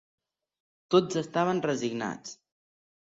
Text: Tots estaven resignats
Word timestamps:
Tots 0.95 1.21
estaven 1.23 1.63
resignats 1.67 2.33